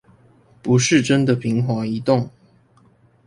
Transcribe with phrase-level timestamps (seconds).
[0.63, 2.31] 不是真的平滑移動